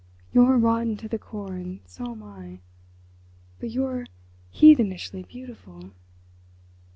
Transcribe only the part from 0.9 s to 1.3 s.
to the